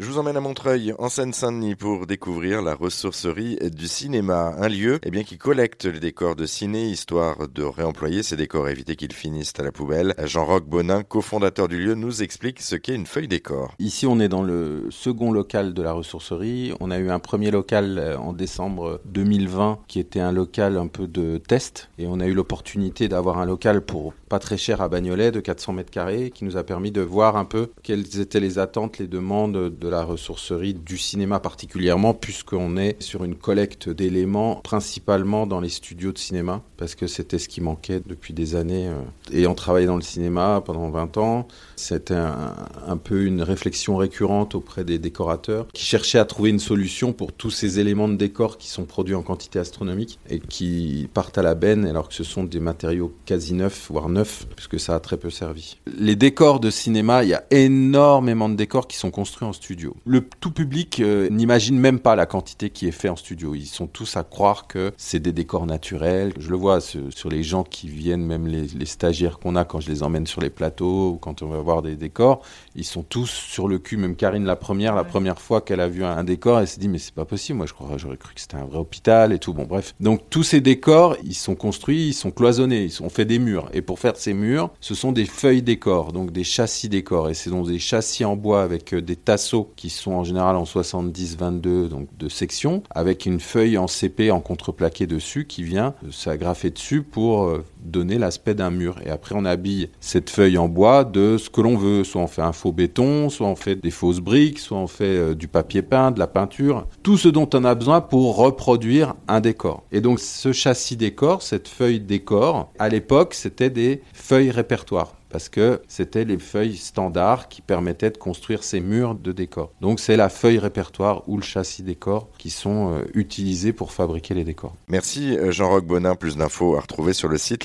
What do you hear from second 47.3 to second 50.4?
tous ces éléments de décor qui sont produits en quantité astronomique et